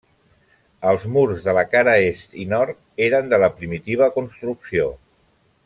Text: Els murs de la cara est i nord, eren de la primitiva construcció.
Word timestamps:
Els 0.91 1.03
murs 1.17 1.43
de 1.47 1.53
la 1.57 1.63
cara 1.73 1.93
est 2.05 2.33
i 2.45 2.47
nord, 2.55 2.81
eren 3.09 3.31
de 3.35 3.41
la 3.45 3.53
primitiva 3.61 4.09
construcció. 4.19 4.93